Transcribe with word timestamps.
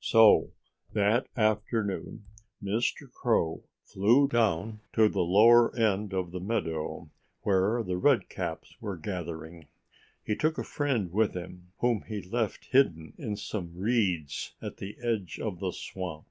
So 0.00 0.52
that 0.92 1.26
afternoon 1.36 2.24
Mr. 2.62 3.10
Crow 3.12 3.64
flew 3.82 4.28
down 4.28 4.78
to 4.92 5.08
the 5.08 5.22
lower 5.24 5.74
end 5.74 6.14
of 6.14 6.30
the 6.30 6.38
meadow, 6.38 7.10
where 7.42 7.82
The 7.82 7.96
Redcaps 7.96 8.76
were 8.80 8.96
gathering. 8.96 9.66
He 10.22 10.36
took 10.36 10.56
a 10.56 10.62
friend 10.62 11.10
with 11.12 11.34
him, 11.34 11.72
whom 11.78 12.02
he 12.06 12.22
left 12.22 12.66
hidden 12.66 13.14
in 13.18 13.34
some 13.34 13.74
reeds 13.76 14.54
at 14.62 14.76
the 14.76 14.96
edge 15.02 15.40
of 15.40 15.58
the 15.58 15.72
swamp. 15.72 16.26